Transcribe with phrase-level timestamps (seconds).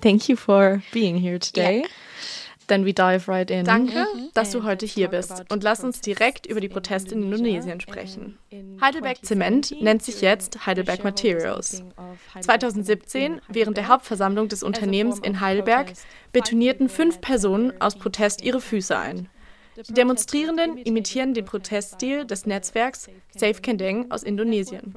[0.00, 1.80] Thank you for being here today.
[1.80, 1.88] Yeah.
[2.70, 3.64] Then we dive right in.
[3.64, 7.80] Danke, dass du heute hier bist und lass uns direkt über die Proteste in Indonesien
[7.80, 8.38] sprechen.
[8.80, 11.82] Heidelberg Zement nennt sich jetzt Heidelberg Materials.
[12.40, 15.94] 2017, während der Hauptversammlung des Unternehmens in Heidelberg,
[16.32, 19.28] betonierten fünf Personen aus Protest ihre Füße ein.
[19.88, 24.94] Die Demonstrierenden imitieren den Proteststil des Netzwerks Safe Kendeng aus Indonesien.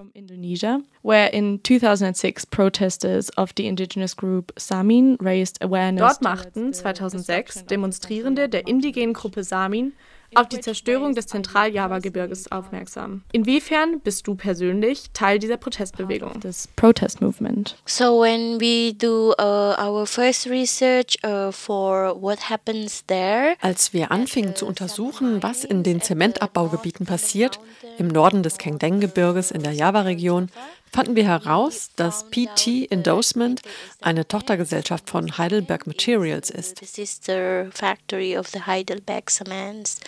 [1.04, 6.01] Where in 2006 protesters of the indigenous group Samin raised awareness.
[6.01, 9.93] Dort machten 2006 Demonstrierende der indigenen Gruppe Samin
[10.36, 13.23] auf die Zerstörung des Zentral-Java-Gebirges aufmerksam.
[13.32, 16.39] Inwiefern bist du persönlich Teil dieser Protestbewegung?
[16.39, 17.75] This protest movement.
[17.86, 24.11] So when we do uh, our first research uh, for what happens there, Als wir
[24.11, 27.59] anfingen zu untersuchen, was in den Zementabbaugebieten passiert,
[27.97, 30.50] im Norden des Kengdeng-Gebirges in der Java-Region,
[30.93, 33.61] fanden wir heraus, dass PT Endorsement
[34.00, 36.80] eine Tochtergesellschaft von Heidelberg Materials ist.
[36.80, 40.00] the sister factory of the Heidelberg Cements,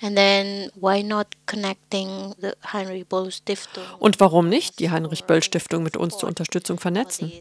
[0.00, 3.82] and then why not connecting the Heinrich Boll Stiftung?
[3.98, 7.32] Und warum nicht die Heinrich-Böll-Stiftung mit uns zur Unterstützung vernetzen?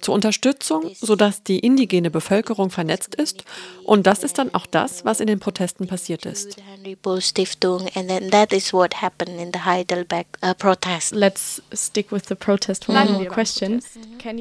[0.00, 3.44] Zur Unterstützung, sodass die indigene Bevölkerung vernetzt ist.
[3.84, 6.56] Und das ist dann auch das, was in den Protesten passiert ist.
[10.42, 10.54] uh.
[11.12, 13.82] Let's stick with the protest for one more question.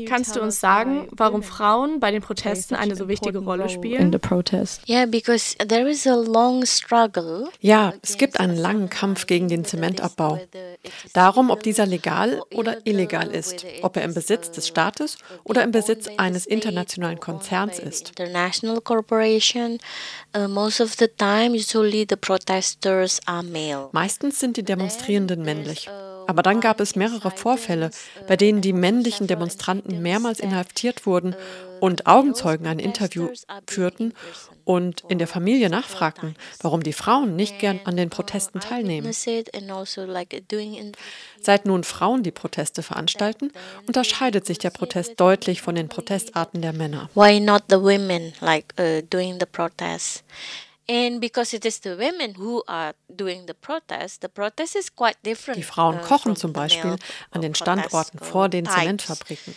[0.08, 4.12] Kannst du uns sagen, warum Frauen bei den Protesten eine so wichtige Rolle in spielen?
[4.12, 4.88] the protest?
[4.88, 7.50] Yeah, because there is a long struggle.
[7.62, 10.40] Ja, es gibt einen langen Kampf gegen den Zementabbau.
[11.14, 15.18] Darum, ob dieser legal oder illegal ist, ob er im Besitz des Staates
[15.48, 18.12] oder im Besitz eines internationalen Konzerns ist.
[20.36, 23.90] Uh, most of the time, usually the protesters are male.
[23.94, 25.90] Meistens sind die Demonstrierenden männlich.
[26.28, 27.90] Aber dann gab es mehrere Vorfälle,
[28.28, 31.36] bei denen die männlichen Demonstranten mehrmals inhaftiert wurden
[31.80, 33.30] und Augenzeugen ein Interview
[33.66, 34.14] führten
[34.66, 39.10] und in der Familie nachfragten, warum die Frauen nicht gern an den Protesten teilnehmen.
[41.48, 43.54] Seit nun Frauen die Proteste veranstalten,
[43.88, 47.10] unterscheidet sich der Protest deutlich von den Protestarten der Männer.
[47.14, 50.26] why not the women like uh, doing the protests
[50.90, 55.16] and because it is the women who are doing the protest the protest is quite
[55.24, 56.98] different Die Frauen uh, kochen zum Beispiel
[57.32, 58.66] an den Standorten uh, vor den.
[58.66, 59.56] Zementfabriken.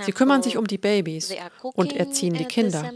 [0.00, 1.34] Sie kümmern sich um die Babys
[1.74, 2.90] und erziehen die Kinder.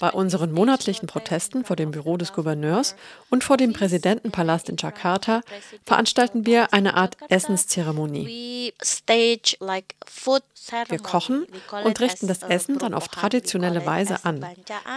[0.00, 2.32] Bei unseren monatlichen protest Protesten vor dem Büro des.
[2.32, 2.94] Gouverneurs
[3.30, 5.42] und vor dem Präsidentenpalast in Jakarta
[5.84, 8.72] veranstalten wir eine Art Essenszeremonie.
[10.88, 11.46] Wir kochen
[11.84, 14.44] und richten as das Essen dann auf traditionelle Weise an.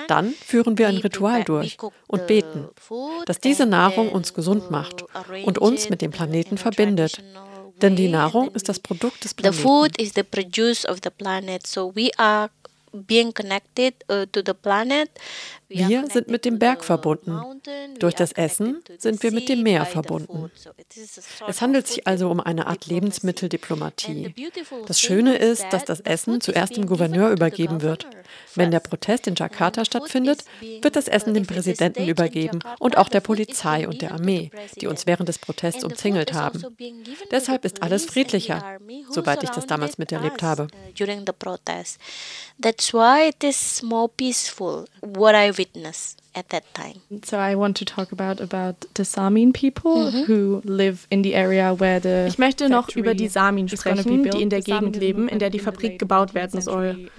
[0.07, 1.77] Dann führen wir ein Ritual durch
[2.07, 2.67] und beten,
[3.25, 5.03] dass diese Nahrung uns gesund macht
[5.45, 7.23] und uns it mit dem Planeten verbindet.
[7.81, 9.61] Denn die Nahrung ist das Produkt des The Planeten.
[9.61, 12.49] food is the produce of the planet, so we are
[12.93, 15.09] being connected uh, to the planet.
[15.71, 17.39] Wir sind mit dem Berg verbunden.
[17.99, 20.51] Durch das Essen sind wir mit dem Meer verbunden.
[21.47, 24.33] Es handelt sich also um eine Art Lebensmitteldiplomatie.
[24.87, 28.07] Das Schöne is ist, dass das Essen zuerst dem Gouverneur übergeben wird.
[28.55, 28.81] Wenn der.
[28.81, 30.43] Protest in Jakarta stattfindet,
[30.81, 35.07] wird das Essen dem Präsidenten übergeben und auch der Polizei und der Armee, die uns
[35.07, 36.61] während des Protests umzingelt haben.
[36.61, 36.71] also
[37.31, 38.79] Deshalb ist alles friedlicher,
[39.09, 40.63] soweit ich das damals miterlebt habe.
[40.63, 41.47] uh.
[42.59, 44.85] That's why it is more peaceful.
[45.01, 46.17] What I witness.
[46.33, 47.01] At that time.
[47.25, 51.73] So I want to talk about about the Samin people who live in the area
[51.77, 55.39] where the Ich möchte noch über die Samin sprechen, die in der Gegend leben, in
[55.39, 57.09] der die Fabrik gebaut werden 19th soll.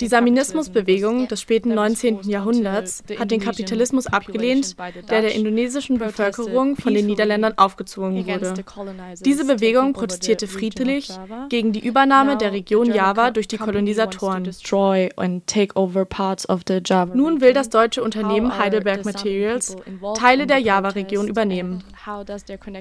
[0.00, 2.14] Die Saminismusbewegung des späten that was 19.
[2.14, 4.76] forced onto Jahrhunderts hat den Kapitalismus abgelehnt,
[5.10, 8.54] der der indonesischen Bevölkerung von den Niederländern aufgezwungen wurde.
[9.24, 11.10] Diese Bewegung protestierte friedlich
[11.48, 14.50] gegen die Übernahme der Region Java durch die Kolonisatoren.
[17.14, 19.76] Nun will das deutsche Unternehmen Heidelberg Materials
[20.16, 21.84] Teile der Java-Region übernehmen.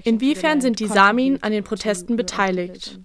[0.03, 2.99] Inwiefern sind die Samin an den Protesten beteiligt?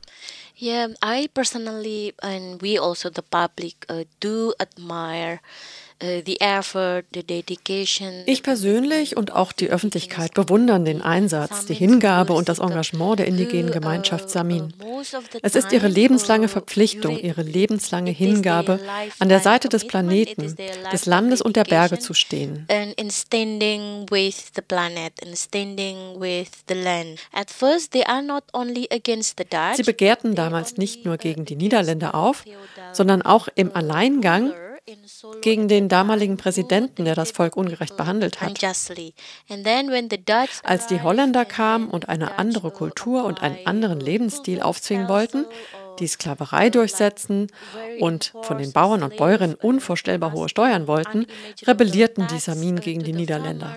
[0.61, 5.39] Yeah, I personally and we also the public uh, do admire
[7.13, 8.23] dedication.
[8.27, 13.27] Ich persönlich und auch die Öffentlichkeit bewundern den Einsatz, die Hingabe und das Engagement der
[13.27, 14.73] indigenen Gemeinschaft Samin.
[15.43, 18.79] Es ist ihre lebenslange Verpflichtung, ihre lebenslange Hingabe,
[19.19, 20.57] an der Seite des Planeten,
[20.93, 22.67] des Landes und der Berge zu stehen.
[29.75, 32.45] Sie begehrten damals nicht nur gegen die Niederländer auf,
[32.93, 34.53] sondern auch im Alleingang
[35.41, 38.49] gegen den damaligen Präsidenten, der das Volk ungerecht behandelt hat.
[40.65, 45.47] Als die Holländer kamen und eine andere Kultur und einen anderen Lebensstil aufzwingen wollten,
[45.99, 47.49] die Sklaverei durchsetzten
[48.01, 51.27] und von den Bauern und Bäuerinnen unvorstellbar hohe Steuern wollten,
[51.67, 53.77] rebellierten die Samin gegen die Niederländer.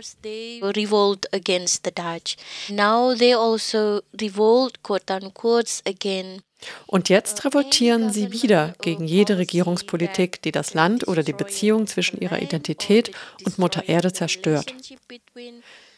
[6.85, 12.19] Und jetzt revoltieren sie wieder gegen jede Regierungspolitik, die das Land oder die Beziehung zwischen
[12.21, 13.11] ihrer Identität
[13.45, 14.73] und Mutter Erde zerstört.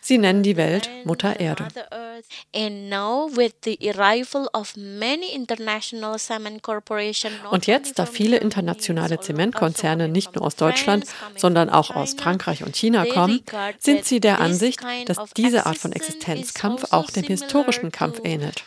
[0.03, 1.65] Sie nennen die Welt Mutter Erde.
[7.51, 11.05] Und jetzt, da viele internationale Zementkonzerne nicht nur aus Deutschland,
[11.37, 13.43] sondern auch aus Frankreich und China kommen,
[13.79, 18.63] sind sie der Ansicht, dass diese Art von Existenzkampf auch dem historischen Kampf ähnelt.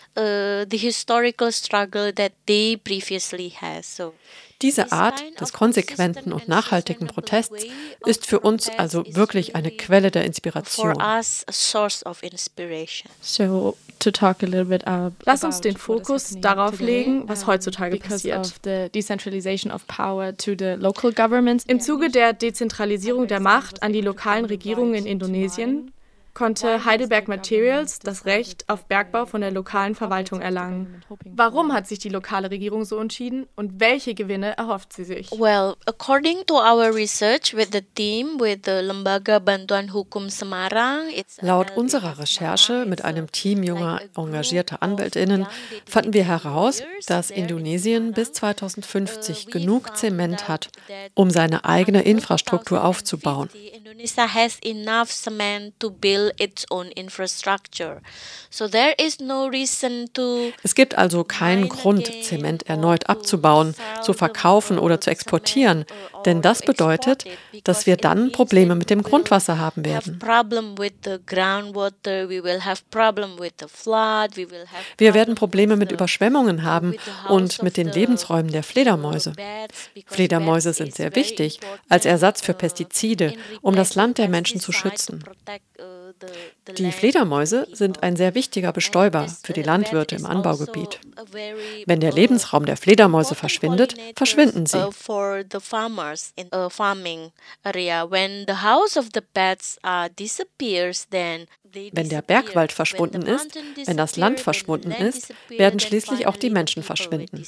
[4.57, 7.67] Uh, diese Art des konsequenten und nachhaltigen Protests
[8.05, 10.95] ist für uns also wirklich eine Quelle der Inspiration.
[15.25, 18.55] Lass uns den Fokus darauf legen, was heutzutage passiert.
[21.67, 25.93] Im Zuge der Dezentralisierung der Macht an die lokalen Regierungen in Indonesien
[26.37, 31.03] konnte Heidelberg Materials das Recht auf Bergbau von der lokalen Verwaltung erlangen.
[31.25, 35.33] Warum hat sich die lokale Regierung so entschieden und welche Gewinne erhofft sie sich?
[35.33, 41.07] Well, according to our research with the team with the Lembaga Bantuan Hukum Semarang,
[41.41, 45.47] Laut unserer Recherche mit einem Team junger engagierter Anwältinnen
[45.87, 50.69] fanden wir heraus, dass Indonesien bis 2050 genug Zement hat,
[51.15, 53.49] um seine eigene Infrastruktur aufzubauen.
[53.73, 58.01] Indonesia has enough cement to build its own infrastructure.
[58.51, 64.13] So there is no reason to Es gibt also keinen Grund, Zement erneut abzubauen, zu
[64.13, 65.85] verkaufen oder zu exportieren,
[66.25, 67.25] denn das bedeutet,
[67.65, 70.19] dass wir dann Probleme mit dem Grundwasser haben werden.
[74.99, 76.95] Wir werden Probleme mit Überschwemmungen haben
[77.29, 79.33] und mit den Lebensräumen der Fledermäuse.
[80.07, 85.25] Fledermäuse sind sehr wichtig als Ersatz für Pestizide, um das Land der Menschen zu schützen.
[86.79, 91.01] Die Fledermäuse sind ein sehr wichtiger Bestäuber für die Landwirte im Anbaugebiet.
[91.87, 94.79] Wenn der Lebensraum der Fledermäuse verschwindet, verschwinden sie.
[101.93, 106.83] Wenn der Bergwald verschwunden ist, wenn das Land verschwunden ist, werden schließlich auch die Menschen
[106.83, 107.47] verschwinden.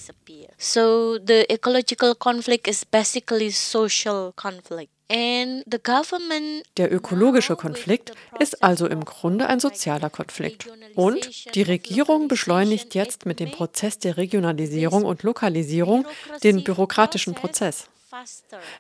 [0.59, 4.98] So the ecological conflict is basically social conflict.
[5.11, 10.69] Der ökologische Konflikt ist also im Grunde ein sozialer Konflikt.
[10.95, 16.07] Und die Regierung beschleunigt jetzt mit dem Prozess der Regionalisierung und Lokalisierung
[16.43, 17.89] den bürokratischen Prozess.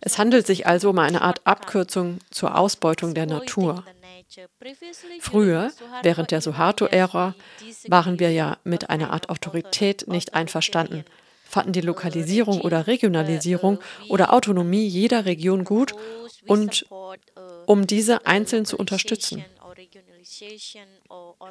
[0.01, 3.85] Es handelt sich also um eine Art Abkürzung zur Ausbeutung der Natur.
[5.21, 5.71] Früher,
[6.03, 7.35] während der Suharto-Ära,
[7.87, 11.05] waren wir ja mit einer Art Autorität nicht einverstanden
[11.49, 13.79] fanden die Lokalisierung oder Regionalisierung
[14.09, 15.95] oder Autonomie jeder Region gut
[16.47, 16.85] und
[17.67, 19.45] um diese einzeln zu unterstützen.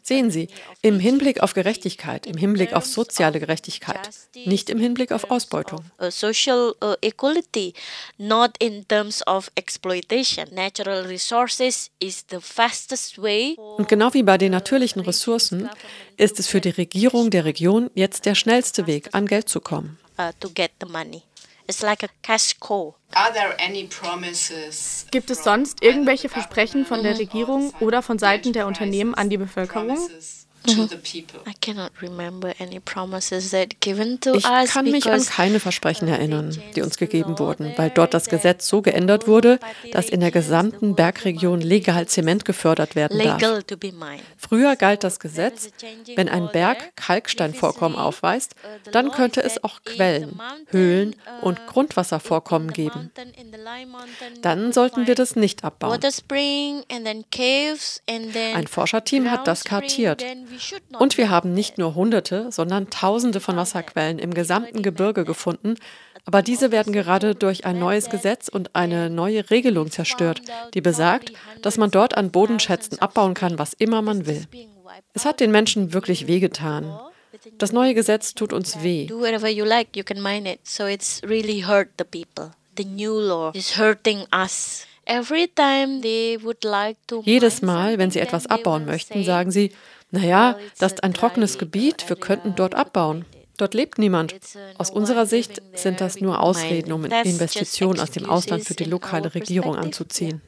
[0.03, 0.47] Sehen Sie,
[0.81, 4.09] im Hinblick auf Gerechtigkeit, im Hinblick auf soziale Gerechtigkeit,
[4.45, 5.83] nicht im Hinblick auf Ausbeutung.
[6.09, 7.73] Social uh, equality,
[8.17, 10.47] not in terms of exploitation.
[10.53, 13.55] Natural resources is the fastest way.
[13.57, 15.69] Und genau wie bei den natürlichen Ressourcen
[16.17, 19.97] ist es für die Regierung der Region jetzt der schnellste Weg, an Geld zu kommen.
[20.19, 21.23] Uh, to get the money.
[21.67, 22.95] It's like a cash cow.
[25.11, 29.37] Gibt es sonst irgendwelche Versprechen von der Regierung oder von Seiten der Unternehmen an die
[29.37, 29.97] Bevölkerung?
[30.67, 30.89] Mhm.
[34.33, 34.43] Ich
[34.73, 38.81] kann mich an keine Versprechen erinnern, die uns gegeben wurden, weil dort das Gesetz so
[38.81, 39.59] geändert wurde,
[39.91, 43.63] dass in der gesamten Bergregion legal Zement gefördert werden darf.
[44.37, 45.69] Früher galt das Gesetz,
[46.15, 52.71] wenn ein Berg Kalksteinvorkommen aufweist, uh, dann könnte es auch Quellen, Höhlen und uh, Grundwasservorkommen
[52.71, 53.11] geben.
[54.41, 55.99] Dann sollten wir das nicht abbauen.
[58.55, 60.23] Ein Forscherteam hat das kartiert
[60.99, 65.75] und wir haben nicht nur Hunderte, sondern Tausende von Wasserquellen im gesamten Gebirge gefunden,
[66.25, 70.41] aber diese werden gerade durch ein neues Gesetz und eine neue Regelung zerstört,
[70.73, 74.45] die besagt, dass man dort an Bodenschätzen abbauen kann, was immer man will.
[75.13, 76.99] Es hat den Menschen wirklich wehgetan.
[77.57, 79.07] Das neue Gesetz tut uns weh.
[87.23, 89.71] Jedes Mal, wenn sie etwas abbauen möchten, sagen sie,
[90.11, 93.25] naja, das ist ein trockenes Gebiet, wir könnten dort abbauen.
[93.57, 94.35] Dort lebt niemand.
[94.77, 99.33] Aus unserer Sicht sind das nur Ausreden, um Investitionen aus dem Ausland für die lokale
[99.33, 100.41] Regierung anzuziehen.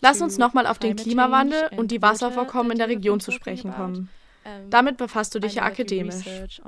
[0.00, 4.08] Lass uns nochmal auf den Klimawandel und die Wasservorkommen in der Region zu sprechen kommen.
[4.70, 6.60] Damit befasst du dich ja akademisch.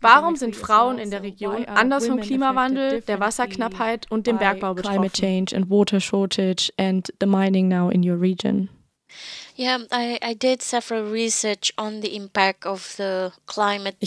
[0.00, 4.96] Warum sind Frauen in der Region anders vom Klimawandel, der Wasserknappheit und dem Bergbau betroffen?
[4.96, 8.68] Climate change and water shortage and the mining now in your region.
[9.56, 9.66] Ich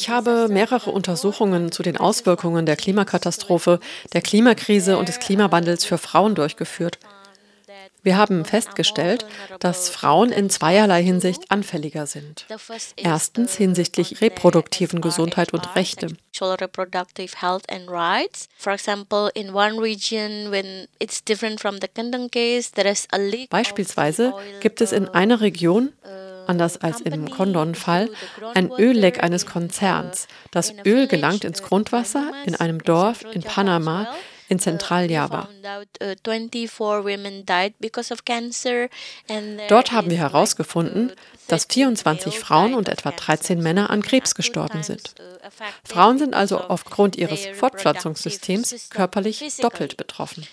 [0.10, 3.80] habe mehrere Untersuchungen zu den Auswirkungen der Klimakatastrophe,
[4.14, 7.00] der Klimakrise und des Klimawandels für Frauen durchgeführt.
[8.02, 9.26] Wir haben festgestellt,
[9.60, 12.46] dass Frauen in zweierlei Hinsicht anfälliger sind.
[12.96, 16.08] Erstens hinsichtlich reproduktiven Gesundheit und Rechte.
[23.50, 25.94] Beispielsweise gibt es in einer Region
[26.50, 28.10] anders als im Condon-Fall,
[28.56, 30.28] ein Ölleck eines Konzerns.
[30.52, 34.08] Das Öl gelangt ins Grundwasser in einem Dorf in Panama,
[34.50, 35.48] in Zentraljava.
[39.70, 41.12] Dort haben wir herausgefunden,
[41.48, 45.14] dass 24 Frauen und etwa 13 Männer an Krebs gestorben sind.
[45.84, 50.46] Frauen sind also aufgrund ihres Fortpflanzungssystems körperlich doppelt betroffen.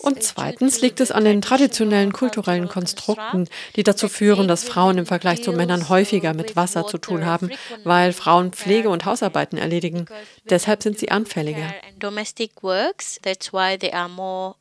[0.00, 5.06] Und zweitens liegt es an den traditionellen kulturellen Konstrukten, die dazu führen, dass Frauen im
[5.06, 7.50] Vergleich zu Männern häufiger mit Wasser zu tun haben,
[7.84, 10.06] weil Frauen Pflege und Hausarbeiten erledigen.
[10.50, 11.72] Deshalb sind sie anfälliger.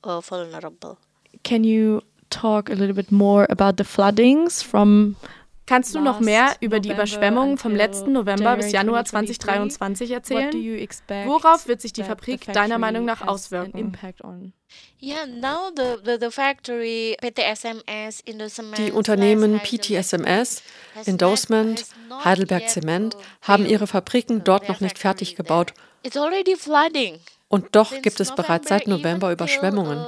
[0.03, 0.21] Uh,
[1.43, 5.15] Can you talk a little bit more about the floodings from
[5.71, 10.51] Kannst du noch mehr über die Überschwemmungen vom letzten November bis Januar 2023 erzählen?
[11.25, 13.97] Worauf wird sich die Fabrik deiner Meinung nach auswirken?
[18.77, 20.63] Die Unternehmen PTSMS,
[21.05, 21.85] Endorsement,
[22.25, 25.73] Heidelberg Zement haben ihre Fabriken dort noch nicht fertig gebaut.
[27.51, 30.05] Und doch gibt es bereits seit November Überschwemmungen.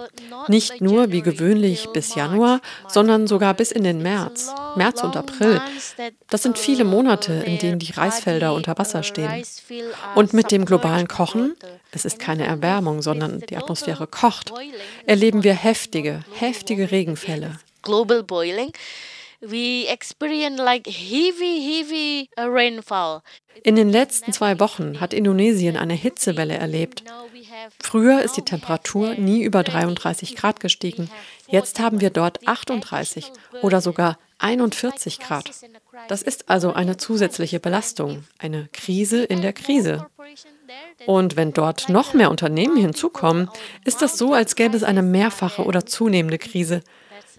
[0.48, 5.62] Nicht nur wie gewöhnlich bis Januar, sondern sogar bis in den März, März und April.
[6.30, 9.44] Das sind viele Monate, in denen die Reisfelder unter Wasser stehen.
[10.16, 11.54] Und mit dem globalen Kochen,
[11.92, 14.54] es ist keine Erwärmung, sondern die Atmosphäre kocht,
[15.06, 17.60] erleben wir heftige, heftige Regenfälle.
[17.82, 18.72] Global boiling
[19.44, 23.22] we experience like heavy, heavy uh, rainfall.
[23.64, 27.04] In den letzten zwei Wochen hat Indonesien eine Hitzewelle erlebt.
[27.80, 31.10] Früher ist die Temperatur nie über 33 Grad gestiegen.
[31.48, 33.32] Jetzt haben wir dort 38
[33.62, 35.52] oder sogar 41 Grad.
[36.08, 40.08] Das ist also eine zusätzliche Belastung, eine Krise in der Krise.
[41.06, 43.50] Und wenn dort noch mehr Unternehmen hinzukommen,
[43.86, 46.82] ist das so, als gäbe es eine mehrfache oder zunehmende Krise.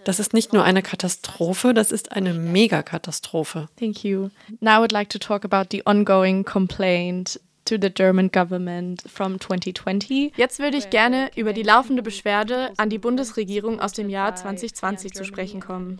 [0.05, 3.69] Das ist nicht nur eine Katastrophe, das ist eine Megakatastrophe.
[3.77, 4.29] Thank you.
[4.59, 9.39] Now I would like to talk about the ongoing complaint to the German government from
[9.39, 10.33] 2020.
[10.37, 15.13] Jetzt würde ich gerne über die laufende Beschwerde an die Bundesregierung aus dem Jahr 2020
[15.13, 15.99] zu sprechen kommen.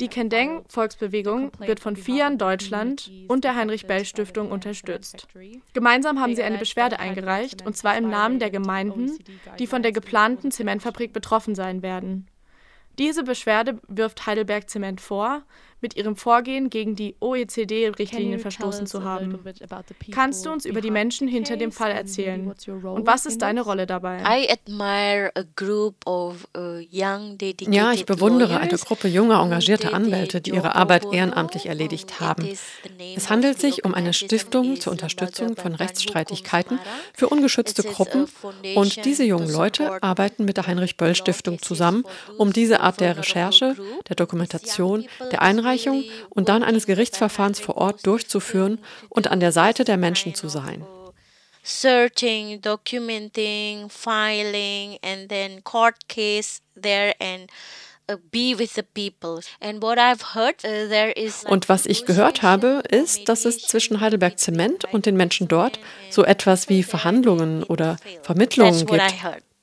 [0.00, 5.26] Die Kendeng Volksbewegung wird von FIAN Deutschland und der Heinrich Bell Stiftung unterstützt.
[5.72, 9.18] Gemeinsam haben sie eine Beschwerde eingereicht und zwar im Namen der Gemeinden,
[9.58, 12.28] die von der geplanten Zementfabrik betroffen sein werden.
[12.98, 15.42] Diese Beschwerde wirft Heidelberg Zement vor,
[15.84, 19.38] mit ihrem Vorgehen gegen die OECD-Richtlinien verstoßen zu haben.
[20.10, 22.46] Kannst du uns über die Menschen hinter dem Fall erzählen?
[22.48, 24.22] Und was ist deine Rolle dabei?
[26.06, 26.32] Uh,
[26.90, 32.48] ja, ich bewundere eine Gruppe junger, engagierter Anwälte, die ihre Arbeit ehrenamtlich erledigt haben.
[33.14, 36.78] Es handelt sich um eine Stiftung zur Unterstützung von Rechtsstreitigkeiten
[37.12, 38.26] für ungeschützte Gruppen
[38.74, 42.04] und diese jungen Leute arbeiten mit der Heinrich-Böll-Stiftung zusammen,
[42.38, 43.76] um diese Art der Recherche,
[44.08, 48.78] der Dokumentation, der Einreichung Einreichung und dann eines Gerichtsverfahrens vor Ort durchzuführen
[49.08, 50.84] und an der Seite der Menschen zu sein.
[51.62, 57.50] Searching, documenting, filing and then court case there and
[58.10, 58.18] uh, uh,
[61.48, 65.78] und was ich gehört habe, ist, dass es zwischen Heidelberg Zement und den Menschen dort
[66.10, 69.14] so etwas wie Verhandlungen oder Vermittlungen gibt.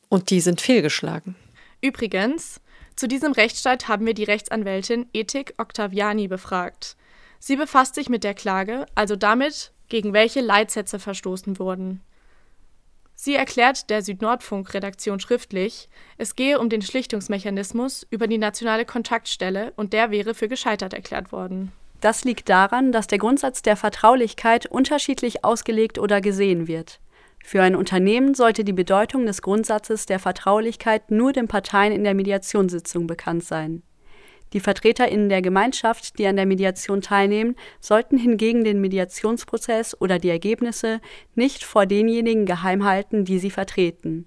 [0.09, 1.35] Und die sind fehlgeschlagen.
[1.81, 2.59] Übrigens,
[2.95, 6.95] zu diesem Rechtsstreit haben wir die Rechtsanwältin Ethik Octaviani befragt.
[7.39, 12.01] Sie befasst sich mit der Klage, also damit, gegen welche Leitsätze verstoßen wurden.
[13.15, 19.93] Sie erklärt der Südnordfunk-Redaktion schriftlich, es gehe um den Schlichtungsmechanismus über die nationale Kontaktstelle und
[19.93, 21.71] der wäre für gescheitert erklärt worden.
[21.99, 27.00] Das liegt daran, dass der Grundsatz der Vertraulichkeit unterschiedlich ausgelegt oder gesehen wird.
[27.43, 32.13] Für ein Unternehmen sollte die Bedeutung des Grundsatzes der Vertraulichkeit nur den Parteien in der
[32.13, 33.83] Mediationssitzung bekannt sein.
[34.53, 40.29] Die VertreterInnen der Gemeinschaft, die an der Mediation teilnehmen, sollten hingegen den Mediationsprozess oder die
[40.29, 40.99] Ergebnisse
[41.35, 44.25] nicht vor denjenigen geheim halten, die sie vertreten.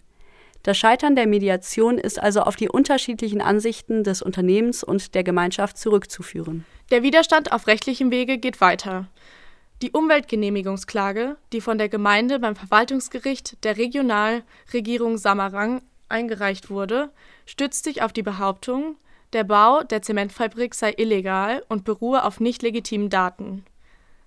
[0.63, 5.77] Das Scheitern der Mediation ist also auf die unterschiedlichen Ansichten des Unternehmens und der Gemeinschaft
[5.77, 6.65] zurückzuführen.
[6.91, 9.09] Der Widerstand auf rechtlichem Wege geht weiter.
[9.85, 17.11] Die Umweltgenehmigungsklage, die von der Gemeinde beim Verwaltungsgericht der Regionalregierung Samarang eingereicht wurde,
[17.45, 18.97] stützt sich auf die Behauptung,
[19.35, 23.67] der Bau der Zementfabrik sei illegal und beruhe auf nicht legitimen Daten.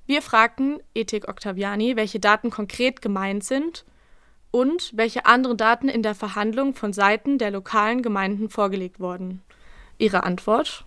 [0.05, 3.83] Wir fragten Ethik Octaviani, welche Daten konkret gemeint sind
[4.51, 9.41] und welche anderen Daten in der Verhandlung von Seiten der lokalen Gemeinden vorgelegt wurden.
[9.97, 10.85] Ihre Antwort?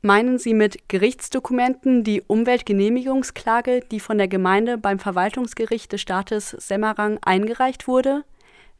[0.00, 7.18] Meinen Sie mit Gerichtsdokumenten die Umweltgenehmigungsklage, die von der Gemeinde beim Verwaltungsgericht des Staates Semarang
[7.22, 8.24] eingereicht wurde?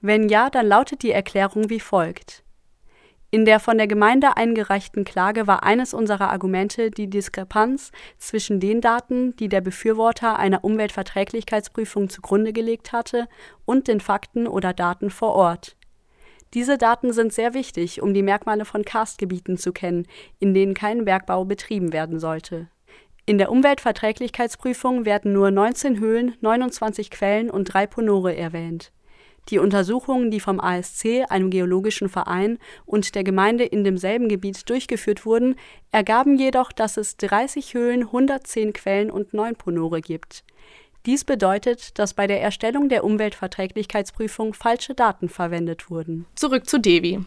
[0.00, 2.44] Wenn ja, dann lautet die Erklärung wie folgt.
[3.30, 8.80] In der von der Gemeinde eingereichten Klage war eines unserer Argumente die Diskrepanz zwischen den
[8.80, 13.26] Daten, die der Befürworter einer Umweltverträglichkeitsprüfung zugrunde gelegt hatte,
[13.66, 15.77] und den Fakten oder Daten vor Ort.
[16.54, 20.06] Diese Daten sind sehr wichtig, um die Merkmale von Karstgebieten zu kennen,
[20.38, 22.68] in denen kein Bergbau betrieben werden sollte.
[23.26, 28.92] In der Umweltverträglichkeitsprüfung werden nur 19 Höhlen, 29 Quellen und drei Ponore erwähnt
[29.50, 35.24] die Untersuchungen, die vom ASC, einem geologischen Verein, und der Gemeinde in demselben Gebiet durchgeführt
[35.24, 35.56] wurden,
[35.90, 40.44] ergaben jedoch, dass es 30 Höhlen, 110 Quellen und 9 Ponore gibt.
[41.08, 46.26] Dies bedeutet, dass bei der Erstellung der Umweltverträglichkeitsprüfung falsche Daten verwendet wurden.
[46.34, 47.24] Zurück zu Devi.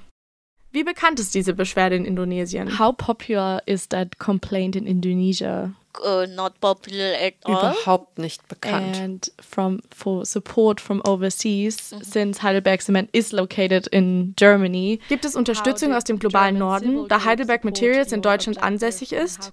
[0.71, 2.77] Wie bekannt ist diese Beschwerde in Indonesien?
[2.77, 5.73] How popular is that complaint in Indonesia?
[5.99, 7.53] Uh, not popular at all.
[7.53, 8.97] Überhaupt nicht bekannt.
[8.97, 12.03] And from for support from overseas, mhm.
[12.03, 14.99] since Heidelberg Cement is located in Germany.
[15.09, 19.51] Gibt es Unterstützung aus dem globalen Norden, da Heidelberg Materials in Deutschland ansässig ist?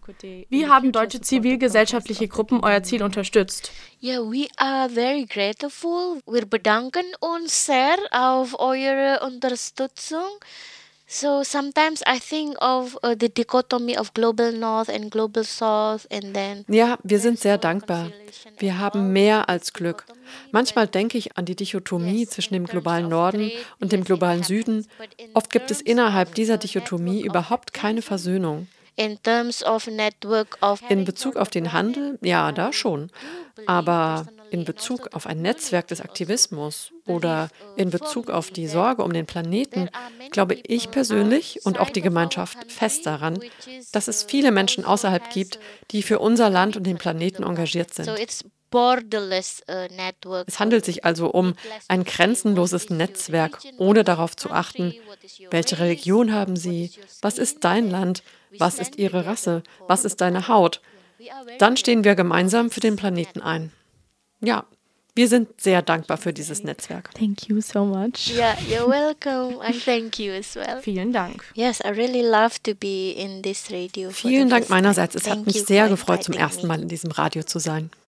[0.49, 3.73] Wie haben deutsche zivilgesellschaftliche Gruppen euer Ziel unterstützt?
[4.01, 6.21] Yeah, we are very grateful.
[6.27, 10.39] Wir bedanken uns sehr auf eure Unterstützung.
[11.11, 16.35] So sometimes I think of uh, the dichotomy of global north and global south and
[16.35, 18.11] then Ja, wir sind sehr dankbar.
[18.59, 20.05] Wir haben mehr als Glück.
[20.53, 24.87] Manchmal denke ich an die Dichotomie zwischen dem globalen Norden und dem globalen Süden.
[25.33, 28.69] Oft gibt es innerhalb dieser Dichotomie überhaupt keine Versöhnung.
[28.97, 29.19] In
[31.07, 33.11] Bezug auf den Handel, ja, da schon.
[33.67, 39.13] Aber in Bezug auf ein Netzwerk des Aktivismus oder in Bezug auf die Sorge um
[39.13, 39.89] den Planeten
[40.31, 43.41] glaube ich persönlich und auch die Gemeinschaft fest daran,
[43.93, 45.59] dass es viele Menschen außerhalb gibt,
[45.91, 48.09] die für unser Land und den Planeten engagiert sind.
[50.47, 51.55] Es handelt sich also um
[51.89, 54.95] ein grenzenloses Netzwerk, ohne darauf zu achten,
[55.51, 56.91] welche Religion haben Sie,
[57.23, 58.23] was ist dein Land,
[58.59, 60.83] was ist Ihre Rasse, was ist deine Haut.
[61.59, 63.73] Dann stehen wir gemeinsam für den Planeten ein.
[64.41, 64.65] Ja,
[65.19, 67.11] wir sind sehr dankbar für dieses Netzwerk.
[67.15, 68.31] Thank you so much.
[68.33, 70.81] Yeah, you're welcome and thank you as well.
[70.81, 71.45] Vielen Dank.
[71.55, 74.11] Yes, I really love to be in this radio.
[74.11, 75.17] Vielen Dank meinerseits.
[75.17, 77.91] Es hat mich sehr gefreut, zum ersten Mal in diesem Radio zu sein.